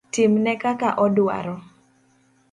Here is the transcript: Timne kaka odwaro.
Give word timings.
Timne 0.13 0.53
kaka 0.63 0.89
odwaro. 1.03 1.55